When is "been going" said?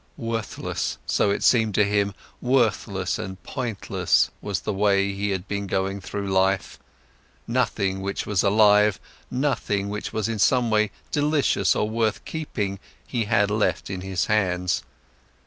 5.47-6.01